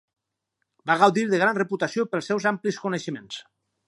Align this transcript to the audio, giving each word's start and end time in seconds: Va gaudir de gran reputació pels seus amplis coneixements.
Va 0.91 0.95
gaudir 1.01 1.25
de 1.33 1.41
gran 1.43 1.59
reputació 1.59 2.05
pels 2.13 2.31
seus 2.31 2.47
amplis 2.53 2.81
coneixements. 2.87 3.39